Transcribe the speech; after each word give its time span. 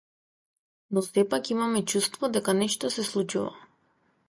Но 0.93 1.01
сепак 1.09 1.45
имаме 1.53 1.85
чувство 1.91 2.29
дека 2.39 2.57
нешто 2.63 2.93
се 2.97 3.07
случува. 3.13 3.55